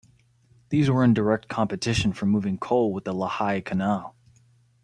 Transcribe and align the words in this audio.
These 0.69 0.89
were 0.89 1.03
in 1.03 1.13
direct 1.13 1.47
competition 1.47 2.11
for 2.11 2.25
moving 2.25 2.57
coal 2.57 2.91
with 2.91 3.03
the 3.03 3.13
Lehigh 3.13 3.59
Canal. 3.61 4.15